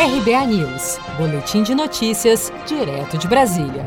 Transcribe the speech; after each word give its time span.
RBA 0.00 0.46
News, 0.46 0.96
Boletim 1.16 1.64
de 1.64 1.74
Notícias, 1.74 2.52
direto 2.68 3.18
de 3.18 3.26
Brasília. 3.26 3.84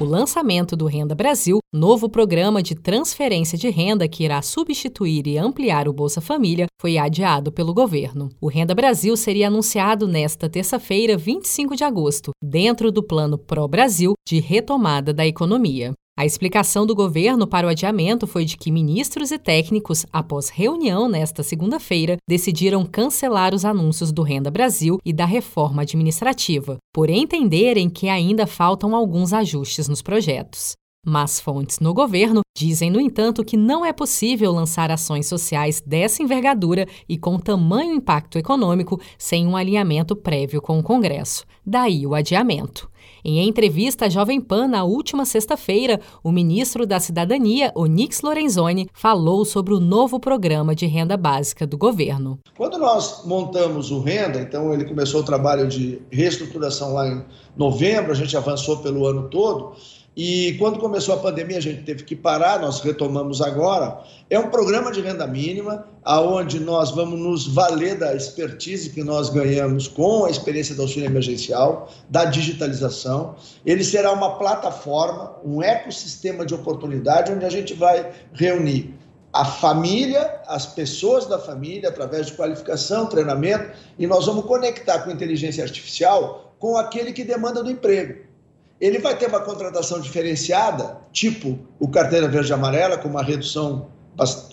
O 0.00 0.04
lançamento 0.04 0.74
do 0.74 0.86
Renda 0.86 1.14
Brasil, 1.14 1.60
novo 1.72 2.08
programa 2.08 2.60
de 2.60 2.74
transferência 2.74 3.56
de 3.56 3.70
renda 3.70 4.08
que 4.08 4.24
irá 4.24 4.42
substituir 4.42 5.28
e 5.28 5.38
ampliar 5.38 5.86
o 5.86 5.92
Bolsa 5.92 6.20
Família, 6.20 6.66
foi 6.80 6.98
adiado 6.98 7.52
pelo 7.52 7.72
governo. 7.72 8.30
O 8.40 8.48
Renda 8.48 8.74
Brasil 8.74 9.16
seria 9.16 9.46
anunciado 9.46 10.08
nesta 10.08 10.50
terça-feira, 10.50 11.16
25 11.16 11.76
de 11.76 11.84
agosto, 11.84 12.32
dentro 12.42 12.90
do 12.90 13.00
Plano 13.00 13.38
Pro 13.38 13.68
Brasil 13.68 14.14
de 14.26 14.40
retomada 14.40 15.14
da 15.14 15.24
economia. 15.24 15.92
A 16.14 16.26
explicação 16.26 16.84
do 16.84 16.94
governo 16.94 17.46
para 17.46 17.66
o 17.66 17.70
adiamento 17.70 18.26
foi 18.26 18.44
de 18.44 18.58
que 18.58 18.70
ministros 18.70 19.30
e 19.30 19.38
técnicos, 19.38 20.04
após 20.12 20.50
reunião 20.50 21.08
nesta 21.08 21.42
segunda-feira, 21.42 22.18
decidiram 22.28 22.84
cancelar 22.84 23.54
os 23.54 23.64
anúncios 23.64 24.12
do 24.12 24.22
Renda 24.22 24.50
Brasil 24.50 24.98
e 25.06 25.12
da 25.12 25.24
reforma 25.24 25.82
administrativa, 25.82 26.76
por 26.92 27.08
entenderem 27.08 27.88
que 27.88 28.10
ainda 28.10 28.46
faltam 28.46 28.94
alguns 28.94 29.32
ajustes 29.32 29.88
nos 29.88 30.02
projetos. 30.02 30.74
Mas 31.04 31.40
fontes 31.40 31.80
no 31.80 31.92
governo 31.92 32.42
dizem, 32.56 32.88
no 32.88 33.00
entanto, 33.00 33.44
que 33.44 33.56
não 33.56 33.84
é 33.84 33.92
possível 33.92 34.52
lançar 34.52 34.88
ações 34.88 35.26
sociais 35.26 35.82
dessa 35.84 36.22
envergadura 36.22 36.86
e 37.08 37.18
com 37.18 37.40
tamanho 37.40 37.92
impacto 37.92 38.38
econômico 38.38 39.00
sem 39.18 39.44
um 39.44 39.56
alinhamento 39.56 40.14
prévio 40.14 40.62
com 40.62 40.78
o 40.78 40.82
Congresso. 40.82 41.44
Daí 41.66 42.06
o 42.06 42.14
adiamento. 42.14 42.88
Em 43.24 43.48
entrevista 43.48 44.06
à 44.06 44.08
Jovem 44.08 44.40
Pan 44.40 44.68
na 44.68 44.84
última 44.84 45.24
sexta-feira, 45.24 46.00
o 46.22 46.30
ministro 46.30 46.86
da 46.86 47.00
Cidadania, 47.00 47.72
Onix 47.74 48.20
Lorenzoni, 48.20 48.88
falou 48.92 49.44
sobre 49.44 49.74
o 49.74 49.80
novo 49.80 50.20
programa 50.20 50.72
de 50.72 50.86
renda 50.86 51.16
básica 51.16 51.66
do 51.66 51.76
governo. 51.76 52.38
Quando 52.56 52.78
nós 52.78 53.24
montamos 53.26 53.90
o 53.90 54.00
Renda, 54.00 54.40
então 54.40 54.72
ele 54.72 54.84
começou 54.84 55.20
o 55.22 55.24
trabalho 55.24 55.66
de 55.66 56.00
reestruturação 56.12 56.94
lá 56.94 57.08
em 57.08 57.24
novembro, 57.56 58.12
a 58.12 58.14
gente 58.14 58.36
avançou 58.36 58.76
pelo 58.76 59.04
ano 59.04 59.28
todo. 59.28 59.74
E 60.14 60.56
quando 60.58 60.78
começou 60.78 61.14
a 61.14 61.18
pandemia, 61.18 61.56
a 61.56 61.62
gente 61.62 61.84
teve 61.84 62.04
que 62.04 62.14
parar, 62.14 62.60
nós 62.60 62.80
retomamos 62.80 63.40
agora. 63.40 63.98
É 64.28 64.38
um 64.38 64.50
programa 64.50 64.92
de 64.92 65.00
renda 65.00 65.26
mínima, 65.26 65.86
aonde 66.04 66.60
nós 66.60 66.90
vamos 66.90 67.18
nos 67.18 67.46
valer 67.46 67.98
da 67.98 68.14
expertise 68.14 68.90
que 68.90 69.02
nós 69.02 69.30
ganhamos 69.30 69.88
com 69.88 70.26
a 70.26 70.30
experiência 70.30 70.74
do 70.74 70.82
auxílio 70.82 71.06
emergencial, 71.06 71.88
da 72.10 72.26
digitalização. 72.26 73.36
Ele 73.64 73.82
será 73.82 74.12
uma 74.12 74.36
plataforma, 74.36 75.34
um 75.42 75.62
ecossistema 75.62 76.44
de 76.44 76.54
oportunidade, 76.54 77.32
onde 77.32 77.46
a 77.46 77.50
gente 77.50 77.72
vai 77.72 78.12
reunir 78.34 78.94
a 79.32 79.46
família, 79.46 80.42
as 80.46 80.66
pessoas 80.66 81.24
da 81.24 81.38
família, 81.38 81.88
através 81.88 82.26
de 82.26 82.34
qualificação, 82.34 83.06
treinamento, 83.06 83.70
e 83.98 84.06
nós 84.06 84.26
vamos 84.26 84.44
conectar 84.44 84.98
com 84.98 85.10
inteligência 85.10 85.64
artificial 85.64 86.54
com 86.58 86.76
aquele 86.76 87.14
que 87.14 87.24
demanda 87.24 87.62
do 87.62 87.70
emprego 87.70 88.30
ele 88.82 88.98
vai 88.98 89.16
ter 89.16 89.28
uma 89.28 89.38
contratação 89.38 90.00
diferenciada, 90.00 90.98
tipo 91.12 91.56
o 91.78 91.86
carteira 91.86 92.26
verde 92.26 92.52
amarela, 92.52 92.98
com 92.98 93.08
uma 93.08 93.22
redução 93.22 93.92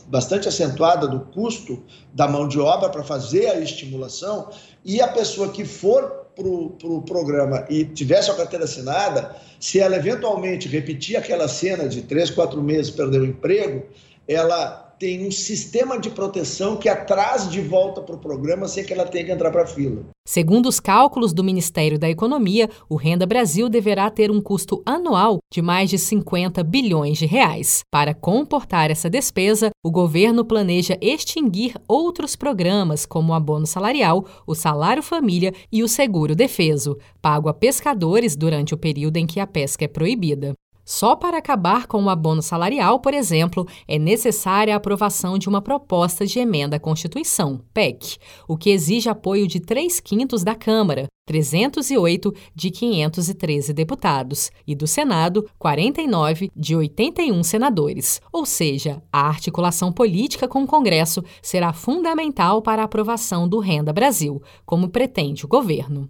bastante 0.05 0.47
acentuada 0.47 1.07
do 1.07 1.21
custo 1.21 1.83
da 2.13 2.27
mão 2.27 2.47
de 2.47 2.59
obra 2.59 2.89
para 2.89 3.03
fazer 3.03 3.47
a 3.47 3.59
estimulação, 3.59 4.51
e 4.85 5.01
a 5.01 5.07
pessoa 5.07 5.49
que 5.49 5.65
for 5.65 6.27
para 6.35 6.47
o 6.47 6.69
pro 6.69 7.01
programa 7.01 7.65
e 7.69 7.83
tivesse 7.83 8.29
a 8.29 8.35
carteira 8.35 8.65
assinada, 8.65 9.35
se 9.59 9.79
ela 9.79 9.95
eventualmente 9.95 10.69
repetir 10.69 11.17
aquela 11.17 11.47
cena 11.47 11.89
de 11.89 12.03
três, 12.03 12.29
quatro 12.29 12.61
meses 12.61 12.91
perder 12.91 13.21
o 13.21 13.25
emprego, 13.25 13.87
ela 14.27 14.88
tem 14.99 15.25
um 15.25 15.31
sistema 15.31 15.97
de 15.97 16.09
proteção 16.09 16.75
que 16.75 16.89
atrás 16.89 17.49
de 17.49 17.61
volta 17.61 18.01
para 18.01 18.15
o 18.15 18.19
programa 18.19 18.67
sem 18.67 18.83
que 18.83 18.91
ela 18.91 19.05
tenha 19.05 19.23
que 19.25 19.31
entrar 19.31 19.49
para 19.49 19.63
a 19.63 19.67
fila. 19.67 20.03
Segundo 20.27 20.67
os 20.67 20.79
cálculos 20.79 21.33
do 21.33 21.43
Ministério 21.43 21.97
da 21.97 22.09
Economia, 22.09 22.69
o 22.87 22.95
Renda 22.95 23.25
Brasil 23.25 23.69
deverá 23.69 24.11
ter 24.11 24.29
um 24.29 24.41
custo 24.41 24.83
anual 24.85 25.39
de 25.51 25.61
mais 25.61 25.89
de 25.89 25.97
50 25.97 26.61
bilhões 26.63 27.17
de 27.17 27.25
reais. 27.25 27.79
Para 27.89 28.13
comportar 28.13 28.91
essa 28.91 29.09
despesa, 29.09 29.71
o 29.83 29.89
governo 29.89 30.45
planeja 30.45 30.97
extinguir 31.01 31.73
outros 31.87 32.35
programas, 32.35 33.05
como 33.05 33.31
o 33.31 33.35
abono 33.35 33.65
salarial, 33.65 34.25
o 34.45 34.53
salário 34.53 35.01
família 35.01 35.53
e 35.71 35.81
o 35.81 35.87
seguro 35.87 36.35
defeso, 36.35 36.97
pago 37.21 37.47
a 37.49 37.53
pescadores 37.53 38.35
durante 38.35 38.73
o 38.73 38.77
período 38.77 39.17
em 39.17 39.25
que 39.25 39.39
a 39.39 39.47
pesca 39.47 39.85
é 39.85 39.87
proibida. 39.87 40.53
Só 40.89 41.15
para 41.15 41.37
acabar 41.37 41.85
com 41.85 42.03
o 42.03 42.09
abono 42.09 42.41
salarial, 42.41 42.99
por 42.99 43.13
exemplo, 43.13 43.67
é 43.87 43.99
necessária 43.99 44.73
a 44.73 44.77
aprovação 44.77 45.37
de 45.37 45.47
uma 45.47 45.61
proposta 45.61 46.25
de 46.25 46.39
emenda 46.39 46.77
à 46.77 46.79
Constituição, 46.79 47.61
PEC, 47.71 48.17
o 48.47 48.57
que 48.57 48.71
exige 48.71 49.07
apoio 49.07 49.47
de 49.47 49.59
3 49.59 49.99
quintos 49.99 50.43
da 50.43 50.55
Câmara, 50.55 51.05
308 51.27 52.33
de 52.55 52.71
513 52.71 53.71
deputados, 53.71 54.49
e 54.65 54.73
do 54.73 54.87
Senado, 54.87 55.47
49 55.59 56.49
de 56.55 56.75
81 56.75 57.43
senadores. 57.43 58.19
Ou 58.33 58.43
seja, 58.43 58.99
a 59.13 59.27
articulação 59.27 59.93
política 59.93 60.47
com 60.47 60.63
o 60.63 60.67
Congresso 60.67 61.23
será 61.39 61.71
fundamental 61.71 62.63
para 62.63 62.81
a 62.81 62.85
aprovação 62.85 63.47
do 63.47 63.59
Renda 63.59 63.93
Brasil, 63.93 64.41
como 64.65 64.89
pretende 64.89 65.45
o 65.45 65.47
governo. 65.47 66.09